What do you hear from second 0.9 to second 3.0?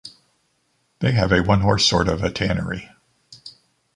They have a one-horse sort of a tannery.